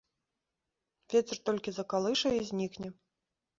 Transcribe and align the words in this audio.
Вецер 1.15 1.37
толькі 1.51 1.69
закалыша 1.77 2.29
і 2.41 2.43
знікне. 2.51 2.87